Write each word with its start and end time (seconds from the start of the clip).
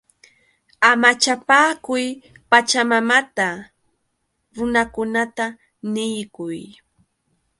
¡Amachapaakuy 0.89 2.05
Pachamamata! 2.49 3.47
Runakunata 4.55 5.45
niykuy. 5.93 6.59